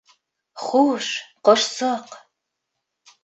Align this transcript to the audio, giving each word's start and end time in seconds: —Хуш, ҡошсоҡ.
—Хуш, 0.67 1.09
ҡошсоҡ. 1.49 2.17